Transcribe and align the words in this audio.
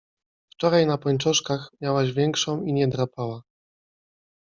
Wczoraj 0.53 0.85
na 0.85 0.97
pończoszkach 0.97 1.71
miałaś 1.81 2.11
większą 2.11 2.63
i 2.63 2.73
nie 2.73 2.87
drapała. 2.87 3.43